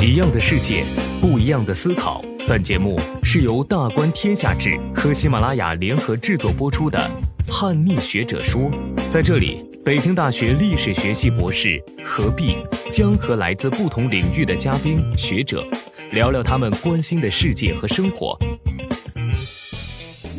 [0.00, 0.84] 一样的世界，
[1.20, 2.24] 不一样的思考。
[2.48, 6.98] 本节目是由大观天下志和喜马拉雅联合制作播出的
[7.50, 8.62] 《叛逆学者说》。
[9.10, 12.56] 在这里，北京大学历史学系博士何必
[12.90, 15.66] 将和来自不同领域的嘉宾学者
[16.12, 18.38] 聊聊他们关心的世界和生活。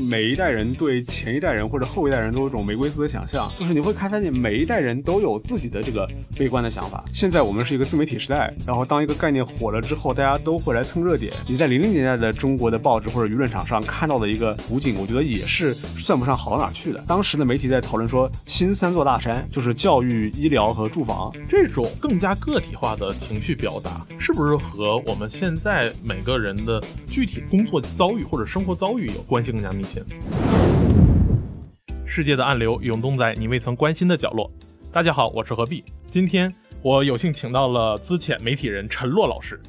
[0.06, 7.04] 每一代人对前一代人或者后一代人都有一种玫瑰色的想象，就是你会看发现每一代人都有自己的这个悲观的想法。
[7.14, 11.34] 现在我们是一个自媒体时代，然后当一个概念火了之后，大家都会来蹭热点。
[11.48, 17.04] 你在零零年代的中国的报纸或者舆论场上看到的一个图景，我觉得也是算不上好到哪去的。
[17.08, 29.95] 当时的媒体在讨论说，新三座大山就是教育、医疗和住房，这种更加个体化的情绪表达，是不是和我们现在每个人的具体工作遭遇或者生活遭遇有关系更加密切？
[32.06, 34.50] 世界的暗流涌动在你未曾关心的角落。
[34.92, 35.84] 大家好，我是何必。
[36.10, 39.60] 今天我有幸请到了资浅媒体人陈洛老师，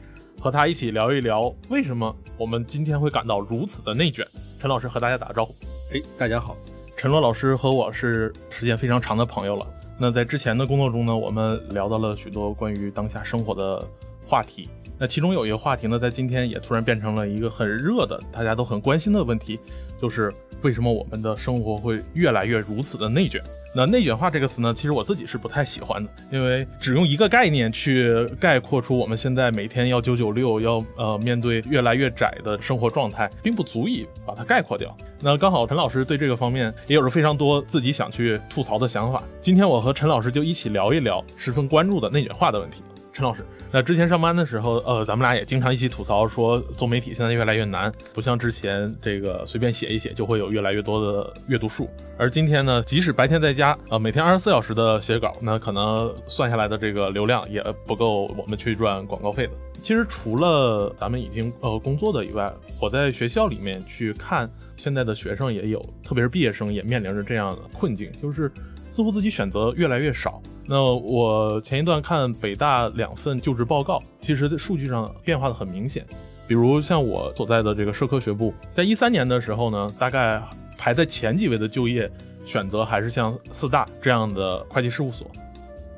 [0.40, 4.26] 和他一起聊一聊为什么我们今天会感到如此的内卷。
[4.60, 5.54] 陈老师和大家打个招呼。
[5.92, 6.56] 哎，大家好。
[6.96, 9.66] 陈洛老师和我是时间非常长的朋友了。
[9.98, 13.86] 那在之前的工作中呢，我们聊到了许多关于当下生活的
[14.26, 14.68] 话题。
[14.98, 19.58] 那其中有一个话题呢，在今天也突然变成了一个很热的，大家都很关心的问题。
[20.00, 23.42] 就是为什么我们的生活会越来越如此的内卷？
[23.74, 34.96] 那内卷化这个词呢，其实我自己是不太喜欢的，因为只用一个概念去概括出我们现在每天要九九六，要呃面对越来越窄的生活状态，并不足以把它概括掉。
[35.20, 42.82] 那刚好陈老师对这个方面也有着非常多自己想去吐槽的想法，今天我和陈老师就一起聊一聊十分关注的内卷化的问题。
[43.12, 43.44] 陈老师。
[43.72, 51.90] 那之前上班的时候，呃，咱们俩也经常一起吐槽说，做媒体现在越来越难，不像之前这个随便写一写就会有越来越多的阅读数。
[52.16, 59.52] 而今天呢，即使白天在家，呃，每天二十四小时的写稿，那可能算下来的这个流量也不够我们去赚广告费的。
[59.82, 62.50] 其实除了咱们已经呃工作的以外，
[62.80, 68.50] 我在学校里面去看，现在的学生也有，特别是毕业生也面临着这样的困境，就是
[68.96, 70.40] 似乎自己选择越来越少。
[70.64, 76.02] 那我前一段看北大两份就职报告，其实数据上变化的很明显。
[76.48, 80.42] 比如像我所在的这个社科学部，在一三年的时候呢，大概
[80.78, 82.10] 排在前几位的就业
[82.46, 85.30] 选择还是像四大这样的会计事务所，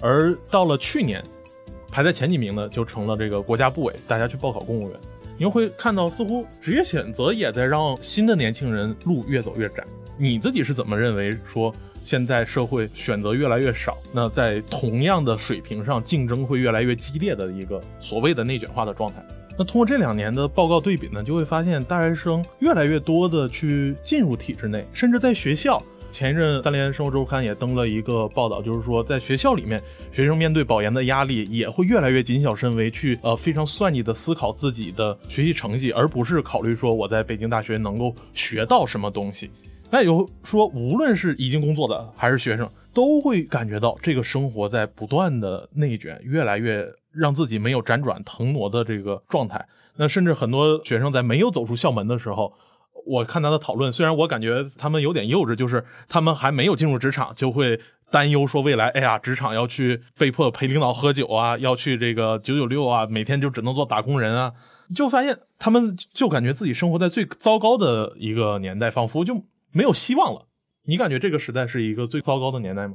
[0.02, 1.22] 而到了去年，
[1.92, 4.98] 排在前几名的就成了这个国家部委，大家去报考公务员。
[5.38, 9.84] 你会看到，似乎职业选择也在让新的年轻人路越走越窄。
[10.16, 11.72] 你自己是怎么认为说？
[12.04, 19.24] 现在社会选择越来越少，那在同样的水平上，竞争会越来越激烈的一个所谓的内卷化的状态。
[19.58, 25.82] 那通过这两年的报告对比呢，就会发现大学生越来越多的去进入体制内，甚至在学校。
[26.10, 29.78] 前一阵《三联生活周刊》也登了一个报道，就是说在学校里面，
[30.10, 39.50] 学生面对保研的压力也会越来越谨小慎微，去呃非常算计的思考自己的学习成绩，而不是考虑说我在北京大学能够学到什么东西。
[39.90, 49.66] 那有说，无论是已经工作的还是学生，都会感觉到这个生活在不断的内卷，越来越让自己没有辗转腾挪的这个状态。
[49.96, 52.52] 那甚至很多学生在没有走出校门的时候，
[53.06, 64.52] 我看他的讨论，虽然我感觉他们有点幼稚，就是他们还没有进入职场，就会担忧说未来，哎呀，职场要去被迫陪领导喝酒啊，要去这个九九六啊，每天就只能做打工人啊，
[64.94, 69.42] 就发现他们就感觉自己生活在最糟糕的一个年代，仿佛就。
[69.72, 70.46] 没有希望了，
[70.84, 72.94] 你感觉这个时代是一个最糟糕的年代吗？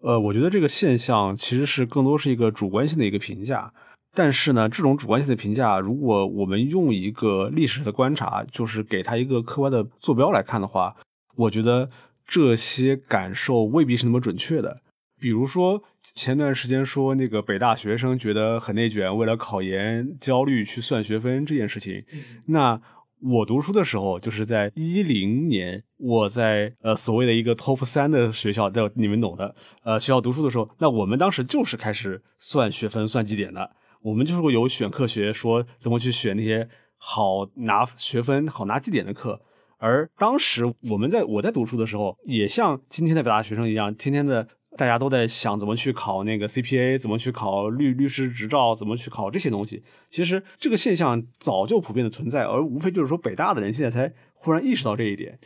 [0.00, 3.72] 呃，我觉得这个现象其实是更多是一个主观性的一个评价。
[4.14, 10.96] 但是呢，这种主观性的评价，如果我们用一个历史的观察，就是给他一个客观的坐标来看的话，
[11.34, 11.90] 我觉得
[12.26, 14.80] 这些感受未必是那么准确的。
[15.20, 15.82] 比如说
[16.14, 22.04] 前段时间说那个北大学生觉得很内卷，为了考研焦虑去算学分这件事情，
[22.46, 22.80] 那。
[23.22, 33.70] 我读书的时候，就是在一零年，我在呃所谓的一个 top 三的学校，在你们懂的，呃学校读书的时候，那我们当时就是开始算学分、算绩点的。
[34.02, 36.68] 我们就是有选课学，说怎么去选那些
[36.98, 39.40] 好拿学分、好拿绩点的课。
[39.78, 44.48] 而当时我们在我在读书的时候，也像今天的北大学生一样，天天的。
[44.76, 49.82] 大家都在想怎么去考那个 CPA，怎么去考律律师执照，怎么去考这些东西。
[50.10, 55.38] 其实这个现象早就普遍的存在，而无非就是说北大的人现在才忽然意识到这一点。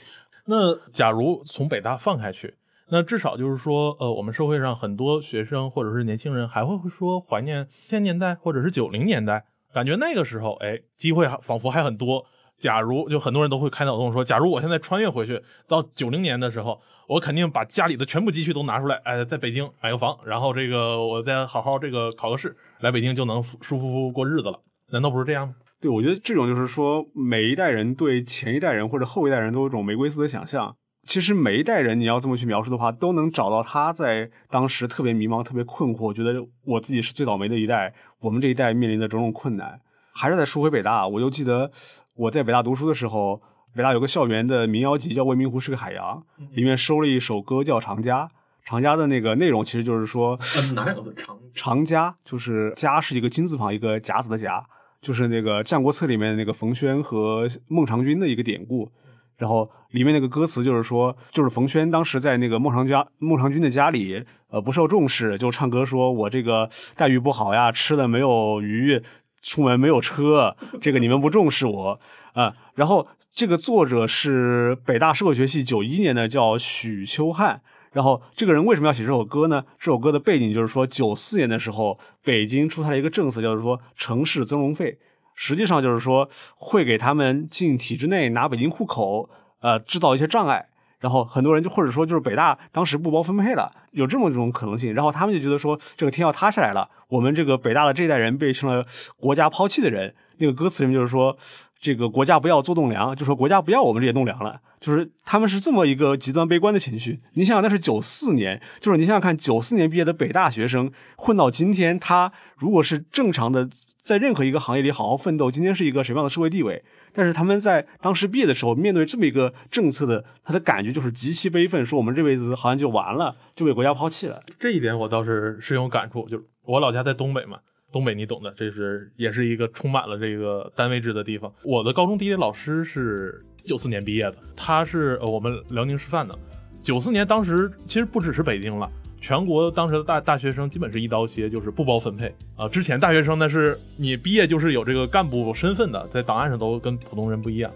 [0.47, 2.55] 那假如从北大放开去，
[2.91, 12.27] 那至少就是说，呃，我们社会上很多学生或者是年轻人还会说怀念千年代或者是九零年代，感觉那个时候，哎，机会仿佛还很多。
[12.59, 16.79] 假如就很多人都会开脑洞说，假如我现在穿越回去到九零年的时候，
[17.11, 24.61] 我肯定把家里的全部积蓄都拿出来，哎，在北京买个房，然后这个我再好好这个考个试，来北京就能舒舒服服过日子了。
[24.93, 25.57] 难道不是这样吗？
[25.81, 30.77] 对，我觉得这种就是说，每一代人对前一代人或者后一代人都有一种玫瑰色的想象。
[31.03, 37.93] 其实每一代人，你要这么去描述的话，都能找到他在当时特别迷茫、特别困惑，觉得我自己是最倒霉的一代。
[38.21, 39.81] 我们这一代面临的种种困难，
[40.15, 41.09] 还是在说回北大。
[41.09, 41.73] 我就记得
[42.15, 43.43] 我在北大读书的时候，
[43.75, 46.21] 北大有个校园的民谣集叫《未名湖是个海洋》，
[46.57, 48.25] 里面收了一首歌叫《长家》。
[48.65, 50.39] 长家的那个内容其实就是说，
[50.75, 51.15] 哪两个字？
[51.15, 54.65] 长长家就是家是一个金字旁一个甲子的甲，
[55.01, 58.91] 就是那个《战国策》里面那个冯轩和孟尝君的一个典故。
[59.39, 69.03] 然后里面那个歌词就是说，就是冯轩当时在那个孟尝家孟尝君的家里，呃，不受重视，就唱歌说：“我这个待遇不好呀，吃的没有鱼，
[69.41, 71.99] 出门没有车，这个你们不重视我
[72.35, 72.53] 啊。
[72.77, 77.63] ”然后这个作者是北大社会学系九一年的，叫许秋汉。
[77.93, 79.65] 然后这个人为什么要写这首歌呢？
[79.79, 84.99] 这首歌的背景就是说，九四年的时候，北京出台了一个政策，就是说城市增容费。
[85.35, 89.31] 实际上就是说，会给他们进体制内拿北京户口，
[89.61, 90.67] 呃，制造一些障碍。
[90.99, 94.93] 然后很多人就或者说就是北大当时不包分配了，有这么一种可能性。
[94.93, 98.85] 然后他们就觉得说，这个天要塌下来了，我们这个北大的这一代人被成了
[99.17, 100.15] 国家抛弃的人。
[100.39, 101.39] 那个歌词里面就是说。
[101.81, 107.21] 这个国家不要做栋梁，就说国家不要我们这些栋梁了，就是他们是这么一个极端悲观的情绪。
[107.33, 113.67] 你想想，那是九四年，就是你想想看，九四年毕业的北大学生混到今天，他如果是正常的
[114.03, 116.85] 在任何一个行业里好好奋斗，今天是一个什么样的社会地位？
[117.13, 124.43] 但是他们在当时毕业的时候，面对这么一个政策的，他的感觉就是极其悲愤，说我们这辈子好像就完了，就被国家抛弃了。
[124.61, 127.59] 这一点我倒是深有感触，就是我老家在东北嘛。
[127.93, 131.53] 东北你懂的，这是也是一个充满了这个单位制的地方。
[131.63, 136.39] 我的高中地理老师是九四年毕业的，他是我们辽宁师范的。
[136.83, 138.91] 九四年当时其实不只是北京了，
[139.21, 142.69] 全国当时的大大学生基本是一刀切，就是不包分配啊。
[142.69, 147.71] 之前大学生呢是你毕业就是有这个干部身份的，在档案上都跟普通人不一样。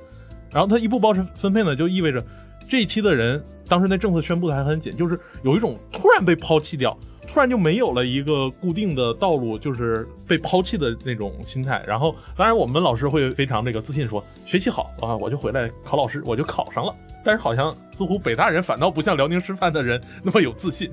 [0.50, 2.24] 然后他一不包分配呢，就意味着
[2.68, 6.96] 这一期的人当时那政策宣布的还很紧，就是有一种突然被抛弃掉。
[7.26, 11.82] 突然就没有了一个固定的道路，就是被抛弃的那种心态。
[11.86, 16.94] 然后，当然我们老师会非常这个自信，说学习好啊，我就回来考老师，我就考上了。
[17.24, 20.90] 但是好像似乎北大人反倒不像辽宁师范的人那么有自信。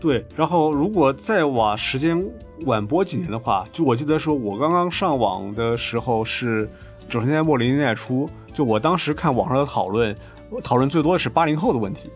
[0.00, 2.22] 对，然后如果再往时间
[2.66, 6.68] 晚播几年的话，就我记得说，我刚刚上网的时候是
[7.08, 10.14] 九十年代末零零年代初，就我当时看网上的讨论，
[10.62, 12.10] 讨论最多的是八零后的问题。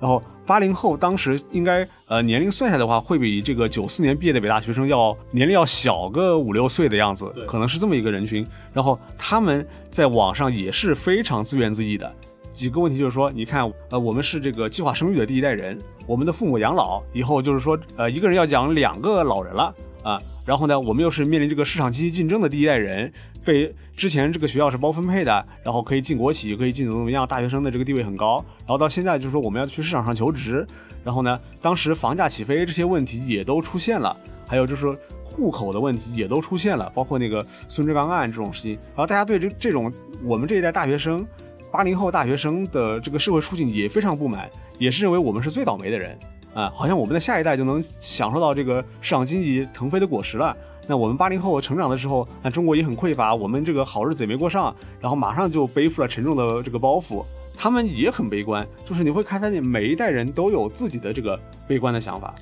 [0.00, 8.46] 然后八零后当时应该呃年龄算下的话，会比这个九四年毕业的北大学生要年龄要小个五六岁的样子，可能是这么一个人群。
[8.72, 12.12] 然后他们在网上也是非常自怨自艾的。
[12.52, 20.18] 几个问题就是说，你看呃我们是这个计划生育的第一代人，我们的父母养老以后就是说呃一个人要养两个老人了啊。
[20.44, 23.12] 然后呢，我们又是面临这个市场经济竞争的第一代人。
[23.44, 28.44] 被之前这个学校是包分配的，然后可以进国企，可以进怎么怎么样，大学生的这个地位很高。
[28.60, 30.66] 然后到现在就是说我们要去市场上求职，
[31.04, 34.16] 然后呢，当时房价起飞这些问题也都出现了，
[34.46, 34.86] 还有就是
[35.24, 38.72] 户口的问题也都出现了，包括那个孙志刚案这种事情。
[38.72, 39.92] 然后大家对这这种
[40.22, 41.26] 我们这一代大学生，
[41.70, 44.48] 八零后大学生的这个社会处境也非常不满，
[44.78, 46.18] 也是认为我们是最倒霉的人
[46.54, 50.56] 啊，好像我们的下一代就能享受到这个市场经济腾飞的果实了。
[50.86, 57.24] 那我们八零后成长的时候，那中国也很匮乏，我们这个好日子也没过上，然后马上就背负了沉重的这个包袱。
[57.54, 62.34] 他们也很悲观，就是你会看发现每一代人都有自己的这个悲观的想法。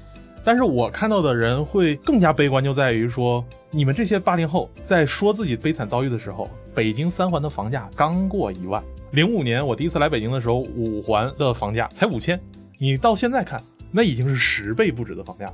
[0.42, 8.82] 但是我看到的人会更加悲观，就在于说，你们这些八零后在说自己悲惨遭遇的时候，北京三环的房价刚过一万。
[9.10, 12.40] 零五年我第一次来北京的时候，五环的房价才五千，
[12.78, 13.60] 你到现在看，
[13.92, 15.46] 那已经是十倍不止的房价。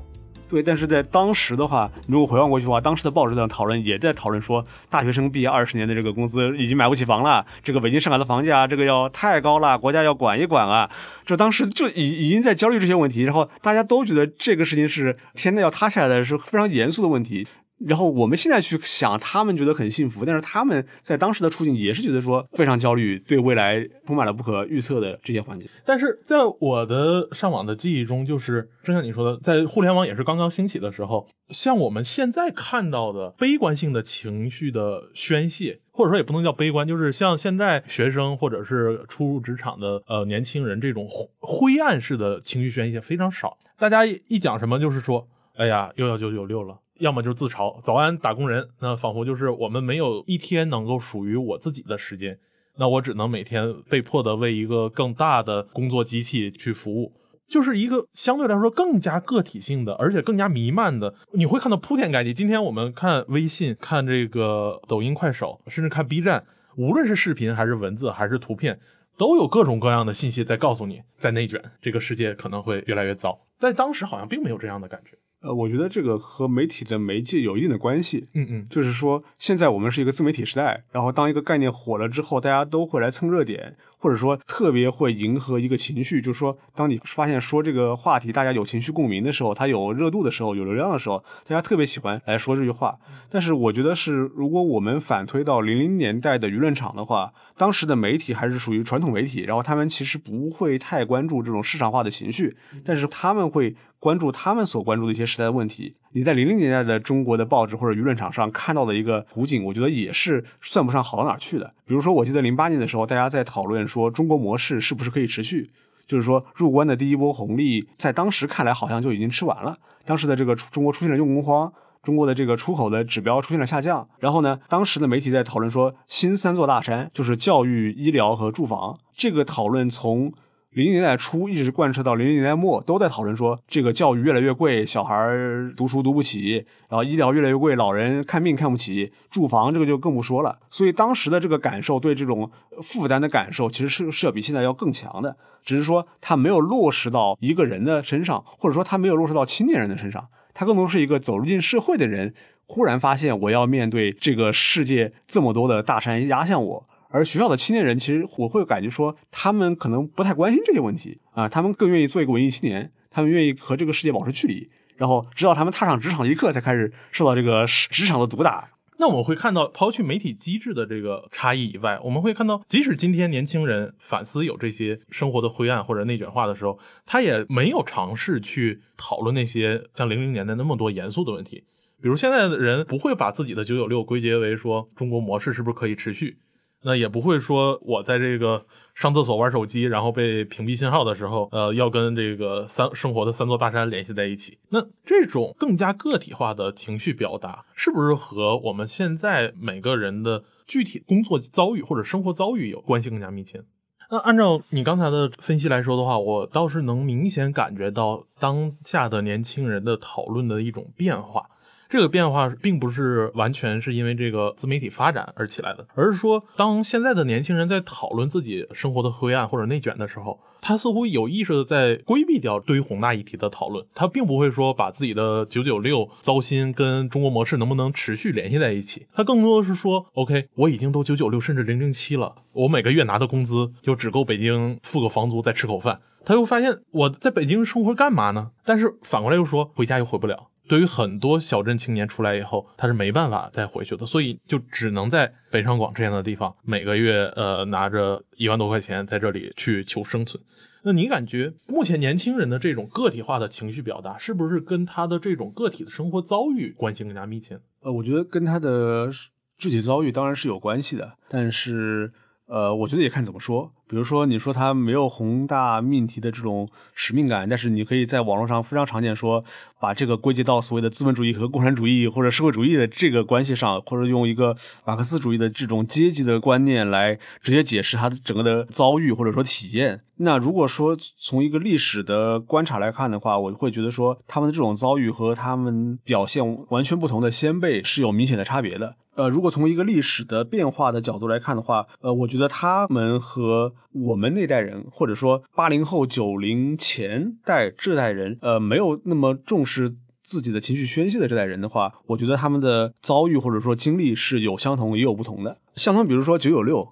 [0.49, 10.89] 对，但是在当时的话，如果回望过去的话，当时的报纸上讨论也在讨论说，大学生毕业二十年的这个工资已经买不起房了，这个北京、上海的房价这个要太高了，国家要管一管啊。
[11.25, 17.49] 这当时就已已经在焦虑这些问题，然后大家都觉得这个事情是天要塌下来的，是非常严肃的问题。
[17.79, 25.69] 然后我们现在去想，他们觉得很幸福，但是他们在当时的处境也是觉得说非常焦虑，对未来充满了不可预测的这些环节。
[25.85, 41.07] 但是在我的上网的记忆中，就是正像你说的，在互联网也是刚刚兴起的时候，像我们现在看到的悲观性的情绪的宣泄，或者说也不能叫悲观，就是像现在学生或者是初入职场的呃年轻人这种
[41.41, 43.59] 灰暗式的情绪宣泄非常少。
[43.79, 46.79] 大家一讲什么，就是说，哎呀，又要九九六了。
[46.99, 52.39] 要么就是自嘲，早安打工人，那仿佛就是我们没有一天能够属于我自己的时间。
[52.79, 57.13] 那我只能每天被迫的为一个更大的工作机器去服务。
[57.49, 62.35] 就是一个相对来说更加个体性的，而且更加弥漫的，你会看到铺天盖地。
[62.35, 66.45] 今天我们看微信、看这个抖音、快手，甚至看 B 站，
[66.77, 68.81] 无论是视频还是文字还是图片，
[69.17, 73.39] 都有各种各样的信息在告诉你，在内卷，这个世界可能会越来越糟。
[73.61, 75.17] 在当时好像并没有这样的感觉。
[75.43, 78.27] 呃，我觉得这个和媒体的媒介有一定的关系。
[78.35, 86.23] 嗯嗯，就是说，现在我们是一个自媒体时代，然后当一个概念火了之后，大家都会来蹭热点，或者说特别会迎合一个情绪。
[86.23, 92.97] 就是说，当你发现说这个话题大家有情绪共鸣的时候，它有热度的时候，有流量的时候，大家特别喜欢来说这句话。
[93.31, 103.77] 但是我觉得是，如果我们反推到零零年代的舆论场的话，当时的媒体还是属于传统媒体，然后他们其实不会太关注这种市场化的情绪，但是他们会。
[104.07, 105.97] 关注他们所关注的一些时代的问题。
[106.13, 111.75] 你在零零年代的中国的报纸或者舆论场上看到的一个图景，我觉得也是算不上好到哪去的。
[111.85, 115.69] 比如说，我记得零八年的时候，大家在讨论说中国模式是不是可以持续，
[116.07, 119.77] 就是说入关的第一波红利，在当时看来好像就已经吃完了。
[120.05, 121.73] 当时的这个中国出现了用工荒，
[122.05, 124.09] 中国的这个出口的指标出现了下降。
[124.21, 128.97] 然后呢，当时的媒体在讨论说新三座大山就是教育、医疗和住房。
[129.17, 130.33] 这个讨论从
[130.77, 135.27] 零零年代初一直贯彻到零零年代末，都在讨论说这个教育越来越贵，小孩
[135.75, 140.59] 读书读不起，然后医疗越来越贵，老人看病看不起，住房这个就更不说了。
[140.69, 142.51] 所以当时的这个感受，对这种
[142.83, 145.35] 负担的感受，其实是是要比现在要更强的。
[145.65, 152.35] 只是说它没有落实到一个人的身上，或者说它没有落实到青年人的身上，它更多是一个走入进社会的人，
[152.67, 156.87] 忽然发现我要面对这个世界这么多的大山压向我。
[157.09, 168.71] 而学校的青年人，其实我会感觉说，他们可能不太关心这些问题啊，他们更愿意做一个文艺青年，他们愿意和这个世界保持距离，然后直到他们踏上职场一刻，才开始受到这个职场的毒打。
[168.99, 181.65] 那我们会看到，抛去媒体机制的这个差异以外，我们会看到，即使今天年轻人反思有这些生活的灰暗或者内卷化的时候，他也没有尝试去讨论那些像零零年代那么多严肃的问题，
[182.01, 186.39] 比如现在的人不会把自己的九九六归结为说中国模式是不是可以持续。
[186.87, 188.65] 那也不会说，我在这个
[188.95, 194.57] 上厕所玩手机，然后被屏蔽信号的时候，呃，要跟这个三生活的三座大山联系在一起。
[194.69, 203.65] 那这种更加个体化的情绪表达，是不是和我们现在每个人的具体工作遭遇或者生活遭遇有关系更加密切？
[204.09, 211.51] 那按照你刚才的分析来说的话，我倒是能明显感觉到当下的年轻人的讨论的一种变化。
[211.89, 223.87] 这个变化并不是完全是因为这个自媒体发展而起来的，而是说，当现在的年轻人在讨论自己生活的灰暗或者内卷的时候，他似乎有意识的在规避掉对于宏大议题的讨论。
[223.95, 236.01] 他并不会说把自己的九九六糟心跟中国模式能不能持续联系在一起，他更多的是说，OK，我已经都九九六甚至零零七了，我每个月拿的工资就只够北京付个房租再吃口饭。
[236.25, 238.51] 他又发现我在北京生活干嘛呢？
[238.65, 240.49] 但是反过来又说回家又回不了。
[240.69, 250.43] 对于很多小镇青年出来以后，他是没办法再回去的，所以就只能在北上广这样的地方，每个月呃拿着一万多块钱在这里去求生存。
[250.83, 257.59] 那你感觉目前年轻人的这种个体化的情绪表达，是不是跟他的这种个体的生活遭遇关系更加密切？
[257.81, 259.11] 呃，我觉得跟他的
[259.59, 262.13] 具体遭遇当然是有关系的，但是。
[262.47, 263.73] 呃，我觉得也看怎么说。
[263.89, 269.45] 比如说，你说他没有宏大命题的这种使命感，但是你可以在网络上非常常见说，
[269.81, 280.01] 把这个归结到所谓的资本主义和共产主义或者社会主义的这个关系上，或者用一个马克思主义的这种阶级的观念来直接解释他的整个的遭遇或者说体验。
[280.17, 288.97] 那如果说从一个历史的观察来看的话，我会觉得说他们的这种遭遇和他们表现完全不同的先辈是有明显的差别的。
[289.17, 305.57] 呃，如果从一个历史的变化的角度来看的话，呃，我觉得他们和我们那代人，或者说八零后、九零前代这代人，呃，没有那么重视自己的情绪宣泄的这代人的话，我觉得他们的遭遇或者说经历是有相同也有不同的。
[305.75, 306.87] 相同，比如说九九六，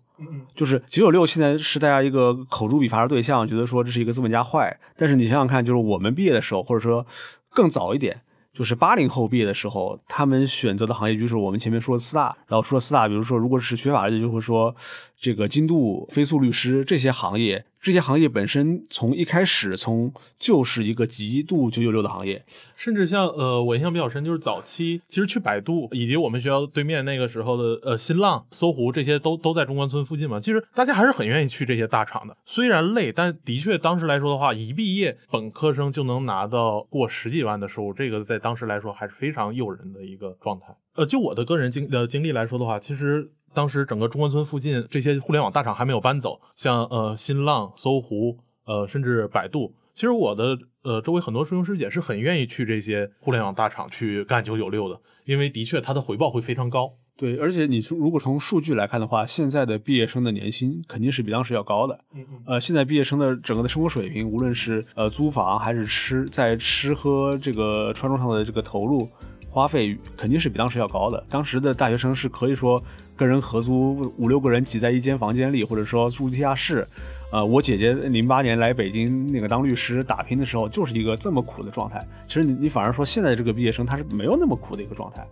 [0.54, 4.78] 就是九九六现在是大家一个口诛笔伐的对象，觉得说这是一个资本家坏。
[4.96, 7.06] 但是你想想看，就是我们毕业的时候，或者说
[7.50, 8.22] 更早一点。
[8.54, 14.74] 就是八零后毕业的时候，他们选择的行业就是我们前面说的四大，然后除了四大，比如说如果是学法律的，就会说
[15.20, 17.64] 这个金度、飞速律师这些行业。
[17.84, 22.42] 这些行业本身从一开始从就是一个极度九九六的行业，
[22.74, 30.40] 甚至像呃，我印象比较深，就是早期其实去百度以及我们学校对面那个时候的呃新浪、搜狐这些都都在中关村附近嘛。
[30.40, 40.74] 其实大家还是很愿意去这些大厂的，虽然累，但的确当时来说的话，一毕业本科生就能拿到过十几万的收入，这个在当时来说还是非常诱人的一个状态。
[40.94, 43.30] 呃，就我的个人经呃经历来说的话，其实。
[43.54, 49.72] 当时整个中关村附近这些互联网大厂还没有搬走，像呃新浪、搜狐，呃甚至百度。
[49.94, 56.92] 其实我的呃周围很多师兄师姐是很愿意去这些互联网大厂去干九九六的，因为的确它的回报会非常高。
[57.16, 61.96] 对，而且你从如果从数据来看的话，现在的毕业生的年薪肯定是比当时要高的。
[62.12, 62.42] 嗯嗯。
[62.44, 69.08] 呃，现在毕业生的整个的生活水平，无论是呃租房还是吃在吃喝这个穿着上的这个投入
[69.54, 71.24] 花费，肯定是比当时要高的。
[71.28, 72.82] 当时的大学生是可以说
[73.16, 76.84] 跟人合租五六个人挤在一间房间里，或者说住地下室。
[77.30, 82.04] 呃，我姐姐零八年来北京那个当律师打拼的时候，就是一个这么苦的状态。
[82.26, 85.24] 其实你你反而说现在这个毕业生他是没有那么苦的一个状态。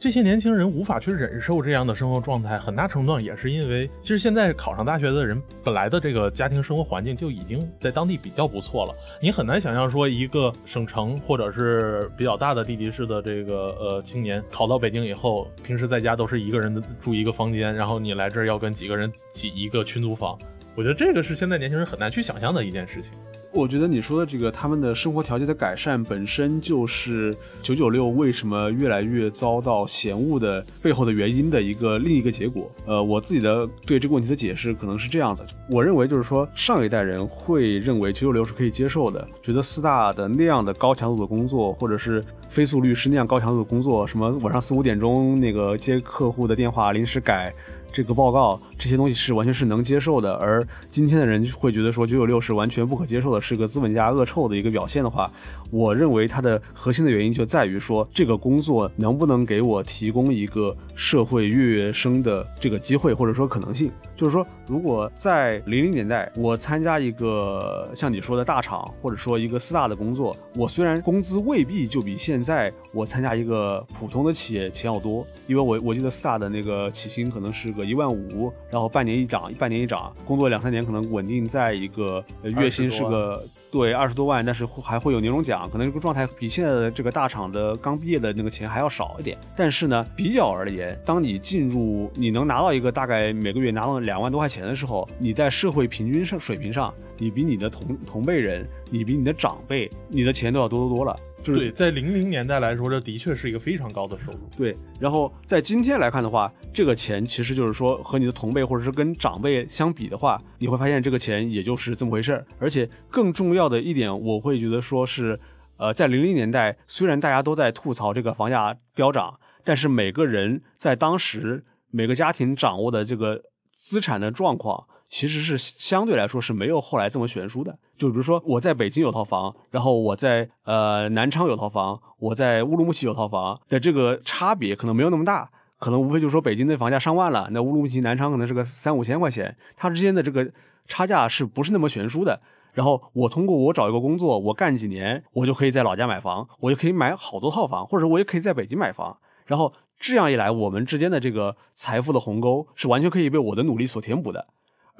[0.00, 8.94] 这些年轻人无法去忍受这样的生活状态，很大程度上也是因为，其实现在考上大学的人本来的这个家庭生活环境就已经在当地比较不错了。
[9.20, 20.38] 你很难想象说一个省城或者是比较大的地级市的这个呃青年考到北京以后，平时在家都是一个人住一个房间，然后你来这儿要跟几个人挤一个群租房。
[20.76, 23.14] 我觉得这个是现在年轻人很难去想象的一件事情。
[23.52, 32.70] 我觉得你说的这个他们的生活条件的改善，本身就是九九六为什么越来越遭到嫌恶的背后的原因的一个另一个结果。
[32.86, 47.52] 呃，我自己的对这个问题的解释可能是这样子：我认为就是说，上一代人会认为九九六是可以接受的，觉得四大的那样的高强度的工作，或者是飞速律师那样高强度的工作，什么晚上四五点钟那个接客户的电话，临时改。
[47.92, 55.30] 这个报告这些东西是完全是能接受的，而今天的人会觉得说九九六是完全不可接受的，是个资本家恶臭的一个表现的话，
[55.70, 63.90] 我认为它的核心的原因就在于说这个工作能不能给我提供一个社会跃升的这个机会或者说可能性。
[64.16, 77.74] 就是说，如果在零零年代我参加一个像你说的大厂或者说一个四大的工作，我虽然工资未必就比现在我参加一个普通的企业钱要多，因为我我记得四大的那个起薪可能是。
[77.84, 89.38] 一万五，然后半年一涨，半年一涨，工作两三年可能稳定在一个月薪是个对二十多万，但是还会有年终奖，可能这个状态比现在的这个大厂的刚毕业的那个钱还要少一点。
[89.56, 101.16] 但是呢，比较而言，当你进入你能拿到一个大概每个月拿到两万多块钱的时候，你在社会平均上水平上，你比你的同同辈人，你比你的长辈，你的钱都要多多多了。
[101.42, 104.38] 对，在零零年代来说，这的确是一个非常高的收入。
[104.56, 112.46] 对，然后在今天来看的话，这个钱其实就是说和你的同辈或者是跟长辈相比的话，你会发现这个钱也就是这么回事儿。
[112.58, 115.40] 而且更重要的一点，我会觉得说是，
[115.78, 123.42] 呃，在零零年代，虽然大家都在吐槽这个房价飙涨，但是每个人在当时每个家庭掌握的这个
[123.74, 124.86] 资产的状况。
[125.10, 127.76] 其实是相对来说是没有后来这么悬殊的。
[127.98, 140.48] 就比如说，我在北京有套房，然后我在呃南昌有套房，我在乌鲁木齐有套房的这个差别可能没有那么大，可能无非就是说北京的房价上万了，那乌鲁木齐、南昌可能是个三五千块钱，它之间的这个
[140.86, 142.40] 差价是不是那么悬殊的？
[142.72, 154.46] 然后我通过我找一个工作，我干几年，我就可以在老家买房，我就可以买好多套房，或者我也可以在北京买房，然后这样一来，我们之间的这个财富的鸿沟是完全可以被我的努力所填补的。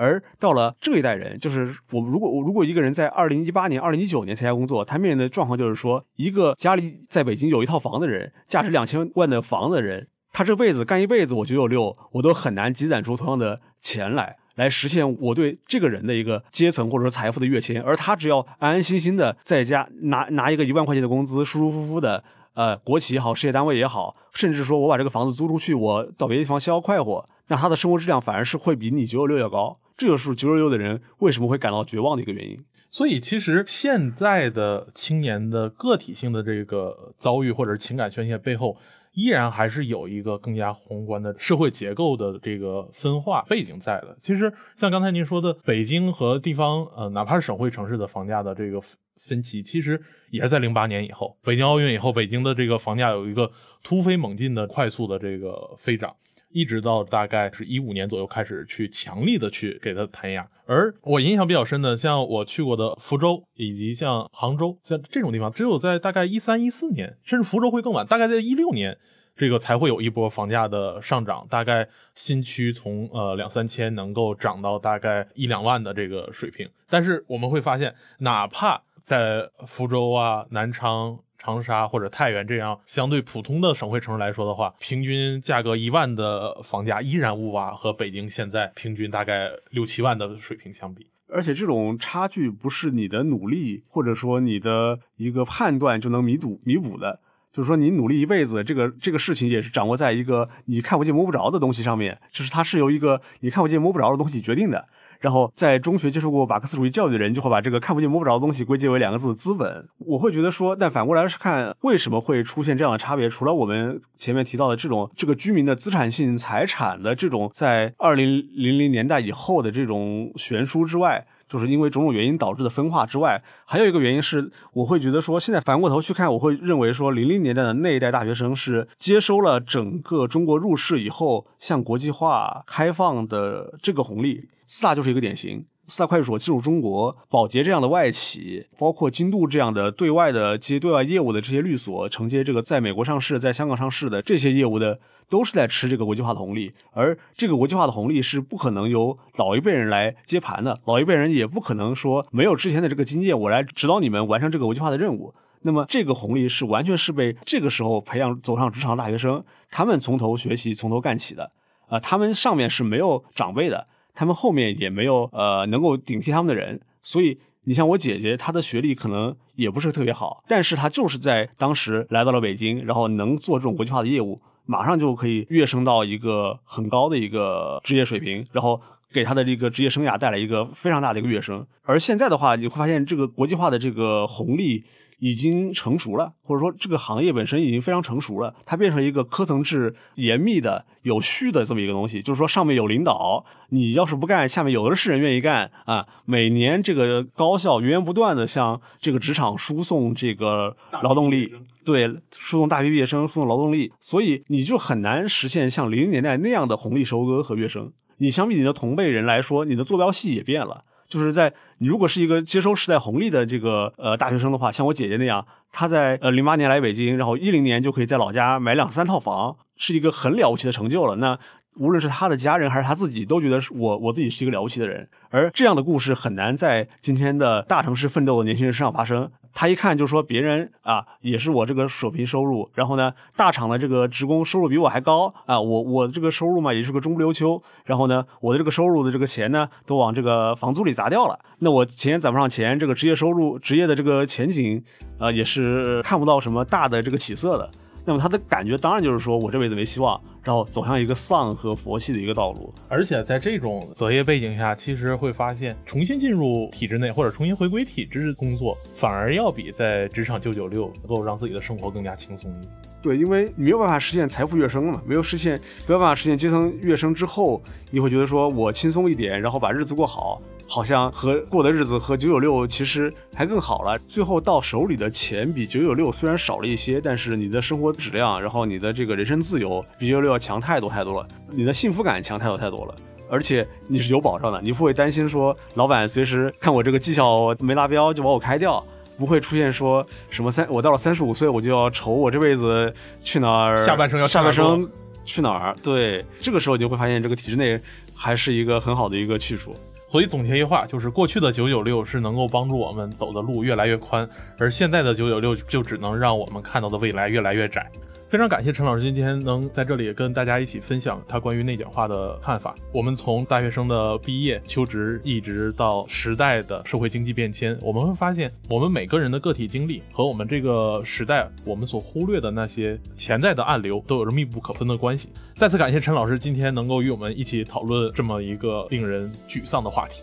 [0.00, 17.82] 而到了这一代人，就是我们如果我如果一个人在二零一八年、二零一九年参加工作，他面临的状况就是说，一个家里在北京有一套房的人，价值两千万的房子的人，他这辈子干一辈子，我九九六，我都很难积攒出同样的钱来，来实现我对这个人的一个阶层或者说财富的跃迁。
[17.82, 29.76] 而他只要安安心心的在家拿 拿一个一万块钱的工资，舒舒服服的，呃，国企也好，事业单位也好，甚至说我把这个房子租出去，我到别的地方逍遥快活，那他的生活质量反而是会比你九九六要高。
[30.00, 32.58] 这就是九九六的人为什么会感到绝望的一个原因。
[32.88, 38.78] 所以，其实现在的青年的个体性的这个遭遇或者是情感宣泄背后，
[39.12, 44.16] 依然还是有一个更加宏观的社会结构的这个分化背景在的。
[44.22, 48.80] 其实，像刚才您说的，北京和地方，呃，哪怕是省会城市的房价的这个
[49.18, 53.52] 分歧，其实也是在零八年以后，北京奥运以后，北京的这个房价有一个
[53.84, 56.16] 突飞猛进的快速的这个飞涨。
[56.52, 68.98] 一直到大概是一五年左右开始去强力的去给它弹压，而我印象比较深的，像我去过的福州以及像杭州，像这种地方，只有在大概一三一四年，甚至福州会更晚，大概在一六年，
[69.36, 76.68] 这个才会有一波房价的上涨，大概新区从呃两三千能够涨到大概一两万的这个水平。
[76.88, 81.20] 但是我们会发现，哪怕在福州啊、南昌。
[81.42, 91.06] 长沙或者太原这样相对普通的省会城市来说的话，平均价格一万的房价依然无法和北京现在平均大概六七万的水平相比。
[91.32, 97.20] 而且这种差距不是你的努力或者说你的一个判断就能弥补弥补的，
[97.52, 104.88] 就是说，你努力一辈子，这个这个事情也是掌握在一个你看不见摸不着的东西上面，就是它是由一个你看不见摸不着的东西决定的。
[105.20, 109.86] 然后在中学接受过马克思主义教育的人，就会把这个看不见摸不着的东西归结为两个字“资本”。
[110.06, 113.28] 我会觉得说，但反过来是看为什么会出现这样的差别？
[113.28, 121.26] 除了我们前面提到的这种这个居民的资产性财产的这种在二零零零年代以后的这种悬殊之外。
[121.50, 134.48] 就是因为种种原因导致的分化之外，还有一个原因是，我会觉得说，现在反过头去看，我会认为说，零零年代的那一代大学生是接收了整个中国入世以后向国际化开放的这个红利。
[134.72, 145.00] 四大就是一个典型，四大快递所进入中国，宝洁这样的外企，包括京度这样的对外的接对外业务的这些律所，承接这个在美国上市、在香港上市的这些业务的。
[145.28, 155.32] 都是在吃这个国际化的红利，而这个国际化的红利是不可能由老一辈人来接盘的，老一辈人也不可能说没有之前的这个经验，我来指导你们完成这个国际化的任务。
[155.62, 161.48] 那么这个红利是完全是被这个时候培养走上职场大学生，他们从头学习，从头干起的。
[161.86, 163.86] 啊，他们上面是没有长辈的，
[164.20, 174.38] 他们后面也没有呃能够顶替他们的人，所以你像我姐姐，她的学历可能也不是特别好，但是她就是在当时来到了北京，然后能做这种国际化的业务。
[174.66, 178.78] 马上就可以跃升到一个很高的一个职业水平，然后
[179.10, 181.66] 给他的这个职业生涯带来一个非常大的一个跃升。
[181.82, 184.84] 而现在的话，你会发现这个国际化的这个红利。
[185.20, 192.20] 已经成熟了，或者说这个行业本身已经非常成熟了，它变成一个科层制、严密的、有序的这么一个东西。
[192.20, 196.06] 就是说，上面有领导，你要是不干，下面有的是人愿意干啊。
[196.24, 201.52] 每年这个高校源源不断的向这个职场输送这个劳动力，
[201.84, 207.92] 对，输送大批毕业生，输送劳动力，所以你就很难实现像零零年代那样的红利收割和跃升。
[208.16, 210.84] 你相比你的同辈人来说，你的坐标系也变了。
[211.10, 221.16] 就是在你如果是一个接收时代红利的这个呃大学生的话，像我姐姐那样，她在呃零八年来北京，然后一零年就可以在老家买两三套房，是一个很了不起的成就了。
[221.16, 221.38] 那
[221.76, 225.08] 无论是他的家人还是他自己，都觉得是我我自己是一个了不起的人。
[225.30, 229.30] 而这样的故事很难在今天的大城市奋斗的年轻人身上发生。
[229.52, 244.82] 他一看就说别人啊也是我这个水平收入，然后呢大厂的这个职工收入比我还高啊，我我这个收入嘛也是个中不溜秋，然后呢我的这个收入的这个钱呢都往这个房租里砸掉了，那我钱攒不上钱，这个职业收入职业的这个前景
[245.18, 247.70] 啊也是看不到什么大的这个起色的。
[248.10, 252.74] 那么他的感觉当然就是说我这辈子没希望，然后走向一个丧和佛系的一个道路。
[252.88, 262.72] 而且在这种择业背景下，其实会发现重新进入体制内或者重新回归体制工作，反而要比在职场九九六能够让自己的生活更加轻松一点。
[263.00, 270.42] 对，因为你没有办法实现财富跃升嘛，没有实现没有办法实现阶层跃升之后，你会觉得说我轻松一点，然后把日子过好。
[270.70, 273.98] 好像和过的日子和九九六其实还更好了。
[274.06, 282.94] 最后到手里的钱比九九六虽然少了一些，但是你的生活质量，然后你的这个人身自由比九九六要强太多太多了，你的幸福感强太多太多了。
[283.28, 288.80] 而且你是有保障的，你不会担心说老板随时看我这个绩效没达标就把我开掉，
[289.18, 294.88] 不会出现说什么三我到了三十五岁我就要愁我这辈子去哪儿，下半生要下半生
[295.24, 295.74] 去哪儿。
[295.82, 297.80] 对，这个时候你就会发现这个体制内
[298.14, 299.74] 还是一个很好的一个去处。
[300.10, 307.88] 所以总结一句话，就是过去的九九六是能够帮助我们走的路越来越宽，而现在的九九六就只能让我们看到的未来越来越窄。
[308.30, 312.72] 非常感谢陈老师今天能在这里跟大家一起分享他关于内卷化的看法。
[312.92, 325.30] 我们从大学生的毕业、求职，一直到时代的社会经济变迁，我们会发现，我们每个人的个体经历和我们这个时代我们所忽略的那些潜在的暗流都有着密不可分的关系。
[325.56, 330.22] 再次感谢陈老师今天能够与我们一起讨论这么一个令人沮丧的话题。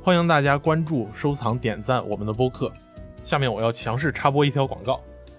[0.00, 2.72] 欢迎大家关注、收藏、点赞我们的播客。
[3.22, 4.98] 下面我要强势插播一条广告。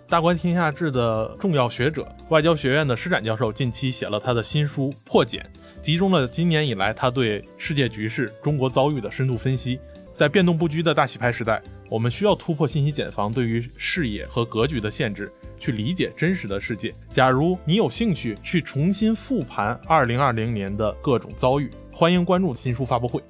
[0.09, 5.43] 大观天下志的重要学者、外交学院的施展教授近期写了他的新书《破茧》，
[5.81, 9.79] 集中了今年以来他对世界局势、中国遭遇的深度分析。
[10.15, 16.93] 在变动不居的大洗牌时代，我们需要突破信息茧房对于视野和格局的限制，去理解真实的世界。
[17.11, 23.23] 假如你有兴趣去重新复盘2020年的各种遭遇，欢迎关注新书发布会。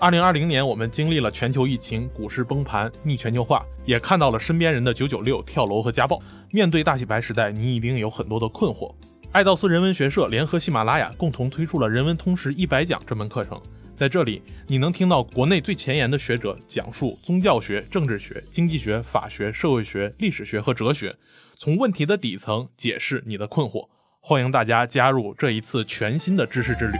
[0.00, 6.18] 二零二零年，我们经历了全球疫情、股市崩盘、逆全球化，也看到了身边人的九九六、跳楼和家暴。
[6.50, 8.94] 面对大洗牌时代，你一定有很多的困惑。
[9.30, 13.60] 爱道斯人文学社联合喜马拉雅共同推出了《人文通识一百讲》这门课程，
[13.94, 21.14] 在这里，你能听到国内最前沿的学者讲述宗教学、政治学、经济学、法学、社会学、历史学和哲学，
[21.58, 23.86] 从问题的底层解释你的困惑。
[24.22, 26.98] 欢迎大家加入这一次全新的知识之旅。